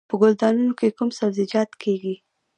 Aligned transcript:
په 0.09 0.15
ګلدانونو 0.21 0.73
کې 0.79 0.95
کوم 0.97 1.09
سبزیجات 1.19 1.69
کیږي؟ 1.81 2.15